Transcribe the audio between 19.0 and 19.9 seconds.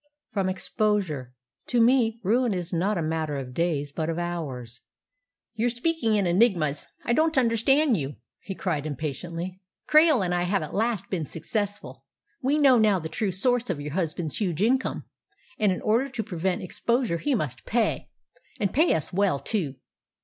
well too."